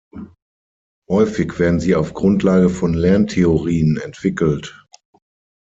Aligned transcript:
Häufig 1.07 1.59
werden 1.59 1.79
sie 1.79 1.93
auf 1.93 2.15
Grundlage 2.15 2.71
von 2.71 2.95
Lerntheorien 2.95 3.97
entwickelt. 3.97 4.83